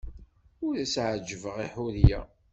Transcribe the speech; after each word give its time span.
Ur 0.65 0.73
as-ɛejjbeɣ 0.83 1.55
i 1.65 1.67
Ḥuriya. 1.73 2.21